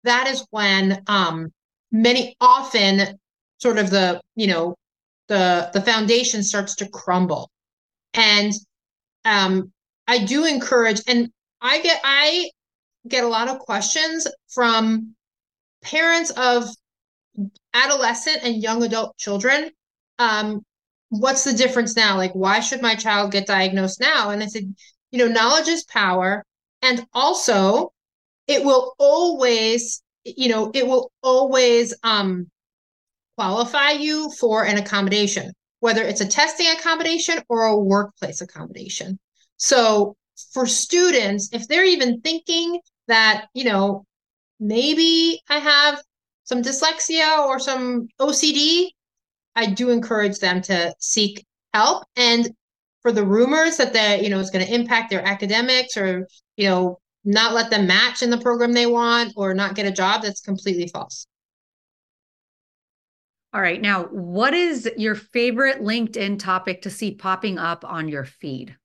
that 0.05 0.29
is 0.29 0.47
when 0.51 1.03
um, 1.09 1.49
many 1.91 2.37
often 2.41 3.19
sort 3.59 3.79
of 3.79 3.91
the, 3.91 4.21
you 4.37 4.47
know, 4.47 4.77
the 5.29 5.71
the 5.73 5.81
foundation 5.81 6.43
starts 6.45 6.77
to 6.77 6.89
crumble. 6.89 7.51
And 8.15 8.53
um, 9.25 9.73
I 10.07 10.25
do 10.25 10.45
encourage, 10.45 11.01
and 11.09 11.31
I 11.61 11.81
get 11.81 12.01
I 12.05 12.51
get 13.09 13.25
a 13.25 13.29
lot 13.29 13.49
of 13.49 13.59
questions 13.59 14.29
from 14.49 15.15
parents 15.83 16.31
of 16.31 16.69
adolescent 17.75 18.45
and 18.45 18.63
young 18.63 18.83
adult 18.85 19.17
children 19.17 19.71
um, 20.19 20.65
what's 21.09 21.45
the 21.45 21.53
difference 21.53 21.97
now? 21.97 22.17
Like 22.17 22.33
why 22.33 22.61
should 22.61 22.83
my 22.83 22.95
child 22.95 23.33
get 23.33 23.47
diagnosed 23.47 24.01
now? 24.01 24.31
And 24.31 24.43
i 24.43 24.47
said 24.47 24.75
you 25.11 25.19
know 25.19 25.29
knowledge 25.29 25.69
is 25.69 25.85
power 25.85 26.45
and 26.83 27.07
also 27.13 27.93
it 28.47 28.65
will 28.65 28.95
always 28.99 30.03
you 30.25 30.49
know 30.49 30.71
it 30.75 30.87
will 30.87 31.11
always 31.23 31.95
um 32.03 32.47
qualify 33.37 33.91
you 33.91 34.31
for 34.39 34.65
an 34.65 34.79
accommodation 34.79 35.53
whether 35.81 36.03
it's 36.03 36.21
a 36.21 36.29
testing 36.29 36.67
accommodation 36.69 37.41
or 37.49 37.65
a 37.65 37.79
workplace 37.79 38.41
accommodation 38.41 39.19
so 39.57 40.15
for 40.53 40.67
students 40.67 41.49
if 41.53 41.67
they're 41.69 41.85
even 41.85 42.21
thinking 42.21 42.79
that 43.09 43.47
you 43.55 43.65
know 43.65 44.05
maybe 44.61 45.41
i 45.49 45.59
have 45.59 46.03
some 46.45 46.63
dyslexia 46.63 47.47
or 47.47 47.59
some 47.59 48.09
OCD, 48.21 48.89
I 49.57 49.67
do 49.67 49.91
encourage 49.91 50.39
them 50.39 50.61
to 50.63 50.95
seek 50.99 51.45
help. 51.73 52.05
And 52.17 52.51
for 53.01 53.13
the 53.13 53.25
rumors 53.25 53.79
that 53.79 53.93
that 53.95 54.23
you 54.23 54.31
know 54.31 54.39
is 54.39 54.51
going 54.51 54.65
to 54.65 54.75
impact 54.75 55.11
their 55.11 55.27
academics 55.27 55.97
or 55.97 56.27
you 56.57 56.69
know 56.69 56.99
not 57.25 57.55
let 57.55 57.71
them 57.71 57.87
match 57.87 58.23
in 58.23 58.31
the 58.31 58.39
program 58.39 58.73
they 58.73 58.87
want 58.87 59.33
or 59.37 59.55
not 59.55 59.75
get 59.75 59.87
a 59.87 59.93
job, 59.93 60.23
that's 60.23 60.41
completely 60.41 60.89
false. 60.89 61.27
All 63.55 63.61
right. 63.61 63.81
Now, 63.81 64.05
what 64.05 64.55
is 64.55 64.91
your 64.97 65.15
favorite 65.15 65.83
LinkedIn 65.83 66.39
topic 66.39 66.83
to 66.83 66.91
see 66.91 67.15
popping 67.15 67.59
up 67.59 67.85
on 67.85 68.09
your 68.09 68.25
feed? 68.25 68.77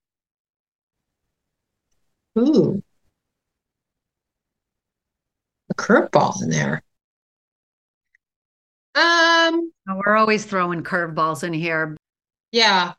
Ooh. 2.37 2.83
A 5.71 5.75
curveball 5.75 6.43
in 6.43 6.49
there. 6.49 6.83
Um, 8.93 9.71
we're 9.87 10.17
always 10.17 10.43
throwing 10.43 10.83
curveballs 10.83 11.43
in 11.43 11.53
here. 11.53 11.95
Yeah. 12.51 12.93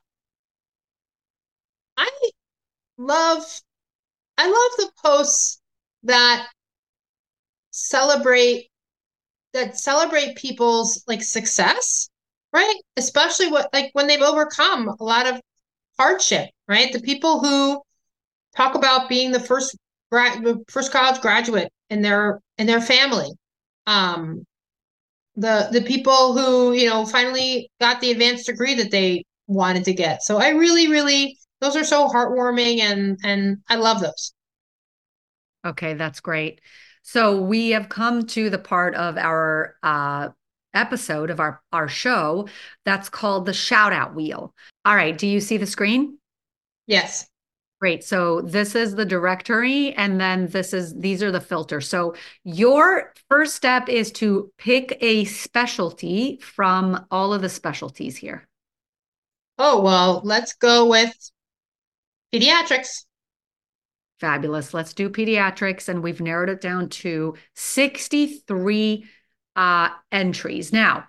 I 1.97 2.09
love 2.97 3.45
I 4.39 4.47
love 4.47 4.77
the 4.79 4.91
posts 5.05 5.61
that 6.05 6.49
celebrate 7.71 8.69
that 9.53 9.79
celebrate 9.79 10.37
people's 10.37 11.03
like 11.07 11.23
success, 11.23 12.09
right? 12.53 12.77
Especially 12.97 13.49
what 13.51 13.69
like 13.73 13.91
when 13.93 14.07
they've 14.07 14.21
overcome 14.21 14.89
a 14.89 15.05
lot 15.05 15.27
of 15.27 15.41
hardship, 15.99 16.51
right? 16.69 16.93
The 16.93 17.01
people 17.01 17.41
who 17.41 17.83
talk 18.57 18.75
about 18.75 19.09
being 19.09 19.33
the 19.33 19.41
first 19.41 19.77
grad 20.11 20.43
first 20.71 20.93
college 20.93 21.21
graduate 21.21 21.71
in 21.91 22.03
their 22.03 22.41
in 22.59 22.67
their 22.67 22.81
family. 22.81 23.31
Um, 23.87 24.45
the 25.37 25.69
the 25.73 25.83
people 25.83 26.37
who 26.37 26.73
you 26.73 26.89
know 26.89 27.07
finally 27.07 27.71
got 27.81 28.01
the 28.01 28.11
advanced 28.11 28.47
degree 28.47 28.75
that 28.75 28.91
they 28.91 29.25
wanted 29.47 29.85
to 29.87 29.95
get. 29.95 30.23
So 30.23 30.39
I 30.39 30.51
really, 30.51 30.89
really 30.89 31.38
those 31.61 31.77
are 31.77 31.85
so 31.85 32.09
heartwarming 32.09 32.81
and 32.81 33.19
and 33.25 33.59
I 33.69 33.77
love 33.77 34.01
those. 34.01 34.33
Okay, 35.65 35.95
that's 35.95 36.21
great. 36.21 36.61
So 37.03 37.41
we 37.41 37.71
have 37.71 37.89
come 37.89 38.27
to 38.27 38.51
the 38.51 38.59
part 38.59 38.95
of 38.95 39.17
our 39.17 39.77
uh, 39.83 40.29
episode 40.75 41.31
of 41.31 41.41
our, 41.41 41.61
our 41.73 41.89
show 41.89 42.49
that's 42.85 43.09
called 43.09 43.47
the 43.47 43.53
shout 43.53 43.93
out 43.93 44.15
wheel. 44.15 44.55
All 44.85 44.95
right. 44.95 45.17
Do 45.17 45.27
you 45.27 45.41
see 45.41 45.57
the 45.57 45.67
screen? 45.67 46.19
Yes. 46.87 47.27
Great. 47.81 48.03
So 48.03 48.41
this 48.41 48.75
is 48.75 48.97
the 48.97 49.05
directory, 49.05 49.93
and 49.93 50.21
then 50.21 50.49
this 50.49 50.73
is 50.73 50.97
these 50.97 51.23
are 51.23 51.31
the 51.31 51.41
filters. 51.41 51.89
So 51.89 52.15
your 52.43 53.15
first 53.29 53.55
step 53.55 53.89
is 53.89 54.11
to 54.13 54.51
pick 54.59 54.99
a 55.01 55.25
specialty 55.27 56.39
from 56.43 57.07
all 57.13 57.33
of 57.33 57.41
the 57.41 57.49
specialties 57.49 58.17
here. 58.17 58.49
Oh, 59.59 59.81
well, 59.81 60.23
let's 60.25 60.55
go 60.55 60.87
with 60.87 61.13
pediatrics. 62.33 63.05
Fabulous. 64.21 64.75
Let's 64.75 64.95
do 64.95 65.09
pediatrics. 65.11 65.89
And 65.89 66.03
we've 66.03 66.21
narrowed 66.21 66.49
it 66.49 66.61
down 66.61 66.89
to 66.89 67.35
63 67.55 69.07
uh, 69.57 69.89
entries. 70.11 70.73
Now, 70.73 71.05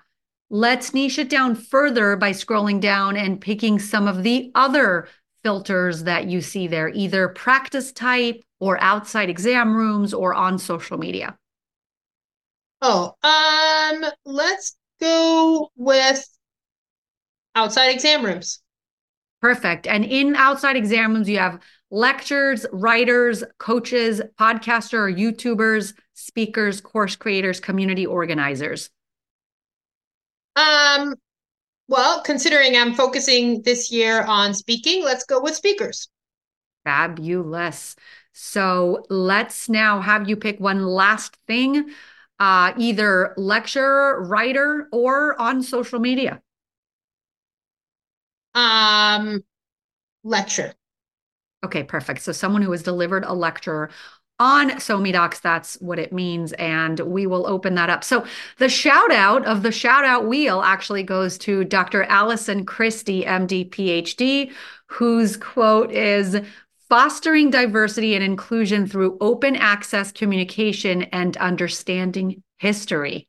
let's 0.49 0.93
niche 0.93 1.19
it 1.19 1.29
down 1.29 1.55
further 1.55 2.15
by 2.15 2.31
scrolling 2.31 2.79
down 2.79 3.17
and 3.17 3.41
picking 3.41 3.79
some 3.79 4.07
of 4.07 4.23
the 4.23 4.51
other 4.55 5.07
filters 5.43 6.03
that 6.03 6.27
you 6.27 6.41
see 6.41 6.67
there, 6.67 6.89
either 6.89 7.29
practice 7.29 7.91
type 7.91 8.41
or 8.59 8.81
outside 8.81 9.29
exam 9.29 9.75
rooms 9.75 10.13
or 10.13 10.33
on 10.33 10.57
social 10.57 10.97
media. 10.97 11.37
Oh, 12.81 13.13
um, 13.23 14.05
let's 14.25 14.75
go 15.01 15.69
with 15.75 16.25
outside 17.55 17.89
exam 17.89 18.23
rooms. 18.23 18.61
Perfect. 19.41 19.87
And 19.87 20.03
in 20.03 20.35
outside 20.35 20.75
exam 20.75 21.13
rooms, 21.13 21.29
you 21.29 21.39
have 21.39 21.59
lectures, 21.91 22.65
writers, 22.71 23.43
coaches, 23.57 24.21
podcaster 24.39 24.93
or 24.95 25.11
YouTubers, 25.11 25.93
speakers, 26.13 26.81
course 26.81 27.15
creators, 27.15 27.59
community 27.59 28.05
organizers. 28.05 28.89
Um, 30.55 31.15
well, 31.87 32.21
considering 32.21 32.75
I'm 32.75 32.93
focusing 32.93 33.61
this 33.61 33.91
year 33.91 34.23
on 34.23 34.53
speaking, 34.53 35.03
let's 35.03 35.25
go 35.25 35.41
with 35.41 35.55
speakers. 35.55 36.09
Fabulous. 36.83 37.95
So 38.33 39.05
let's 39.09 39.69
now 39.69 40.01
have 40.01 40.29
you 40.29 40.35
pick 40.35 40.59
one 40.59 40.85
last 40.85 41.37
thing, 41.47 41.89
uh, 42.39 42.73
either 42.77 43.33
lecture, 43.37 44.21
writer, 44.21 44.87
or 44.91 45.39
on 45.41 45.63
social 45.63 45.99
media. 45.99 46.41
Um, 48.55 49.43
lecture. 50.23 50.73
Okay, 51.63 51.83
perfect. 51.83 52.21
So 52.21 52.31
someone 52.31 52.61
who 52.61 52.71
has 52.71 52.83
delivered 52.83 53.25
a 53.25 53.33
lecture 53.33 53.89
on 54.39 54.69
SoMeDocs, 54.71 55.41
that's 55.41 55.75
what 55.81 55.99
it 55.99 56.13
means. 56.13 56.53
And 56.53 56.99
we 57.01 57.27
will 57.27 57.45
open 57.45 57.75
that 57.75 57.89
up. 57.89 58.05
So 58.05 58.25
the 58.57 58.69
shout 58.69 59.11
out 59.11 59.45
of 59.45 59.63
the 59.63 59.71
shout 59.71 60.05
out 60.05 60.27
wheel 60.27 60.61
actually 60.61 61.03
goes 61.03 61.37
to 61.39 61.65
Dr. 61.65 62.03
Allison 62.03 62.65
Christie, 62.65 63.25
MD, 63.25 63.69
PhD, 63.69 64.51
whose 64.87 65.35
quote 65.35 65.91
is 65.91 66.39
fostering 66.87 67.51
diversity 67.51 68.15
and 68.15 68.23
inclusion 68.23 68.87
through 68.87 69.17
open 69.19 69.55
access 69.57 70.11
communication 70.11 71.03
and 71.03 71.35
understanding 71.37 72.41
history. 72.57 73.27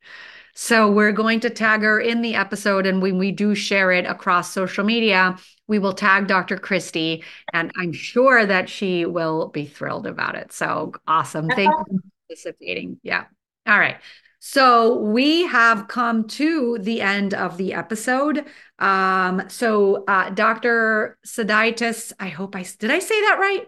So 0.54 0.90
we're 0.90 1.12
going 1.12 1.40
to 1.40 1.50
tag 1.50 1.82
her 1.82 2.00
in 2.00 2.22
the 2.22 2.34
episode. 2.34 2.86
And 2.86 3.00
when 3.02 3.18
we 3.18 3.32
do 3.32 3.54
share 3.54 3.92
it 3.92 4.06
across 4.06 4.52
social 4.52 4.84
media, 4.84 5.36
we 5.66 5.78
will 5.78 5.92
tag 5.92 6.26
Dr. 6.26 6.56
Christie. 6.56 7.22
And 7.52 7.70
I'm 7.76 7.92
sure 7.92 8.44
that 8.46 8.68
she 8.68 9.06
will 9.06 9.48
be 9.48 9.66
thrilled 9.66 10.06
about 10.06 10.34
it. 10.34 10.52
So 10.52 10.92
awesome. 11.06 11.48
Thank 11.48 11.70
you 11.90 11.98
for 11.98 12.10
participating. 12.28 12.98
Yeah. 13.02 13.24
All 13.66 13.78
right. 13.78 13.98
So 14.40 14.96
we 14.96 15.46
have 15.46 15.86
come 15.86 16.26
to 16.28 16.78
the 16.80 17.02
end 17.02 17.34
of 17.34 17.58
the 17.58 17.74
episode. 17.74 18.46
Um, 18.78 19.42
so 19.48 20.04
uh, 20.08 20.30
Dr. 20.30 21.18
Sidaitis, 21.26 22.14
I 22.18 22.28
hope 22.28 22.56
I 22.56 22.64
did 22.78 22.90
I 22.90 23.00
say 23.00 23.20
that 23.20 23.38
right? 23.38 23.66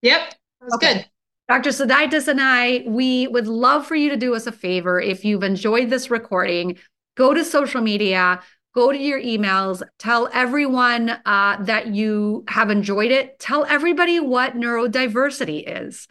Yep. 0.00 0.34
That's 0.62 0.74
okay. 0.74 0.94
good. 0.94 1.06
Dr. 1.50 1.70
Sidaitis 1.70 2.28
and 2.28 2.40
I, 2.40 2.84
we 2.86 3.26
would 3.26 3.48
love 3.48 3.84
for 3.84 3.96
you 3.96 4.08
to 4.10 4.16
do 4.16 4.36
us 4.36 4.46
a 4.46 4.52
favor. 4.52 5.00
If 5.00 5.24
you've 5.24 5.42
enjoyed 5.42 5.90
this 5.90 6.08
recording, 6.08 6.78
go 7.16 7.34
to 7.34 7.44
social 7.44 7.80
media, 7.80 8.40
go 8.72 8.92
to 8.92 8.96
your 8.96 9.20
emails, 9.20 9.82
tell 9.98 10.30
everyone 10.32 11.10
uh, 11.10 11.56
that 11.64 11.88
you 11.88 12.44
have 12.46 12.70
enjoyed 12.70 13.10
it. 13.10 13.40
Tell 13.40 13.64
everybody 13.64 14.20
what 14.20 14.54
neurodiversity 14.54 15.64
is 15.66 16.06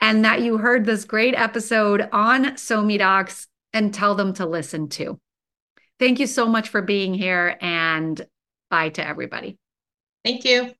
and 0.00 0.24
that 0.24 0.40
you 0.40 0.56
heard 0.56 0.86
this 0.86 1.04
great 1.04 1.34
episode 1.34 2.08
on 2.10 2.52
SoMeDocs 2.52 3.48
and 3.74 3.92
tell 3.92 4.14
them 4.14 4.32
to 4.32 4.46
listen 4.46 4.88
to. 4.88 5.20
Thank 5.98 6.20
you 6.20 6.26
so 6.26 6.46
much 6.46 6.70
for 6.70 6.80
being 6.80 7.12
here 7.12 7.54
and 7.60 8.18
bye 8.70 8.88
to 8.88 9.06
everybody. 9.06 9.58
Thank 10.24 10.46
you. 10.46 10.72